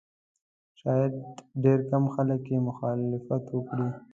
شاید 0.79 1.13
ډېر 1.63 1.79
کم 1.89 2.03
خلک 2.15 2.41
یې 2.51 2.57
مخالفت 2.67 3.43
وکړي. 3.51 3.89